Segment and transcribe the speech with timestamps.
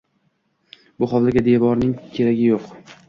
[1.03, 2.97] Bu hovliga devorning keragiyam yo‘q.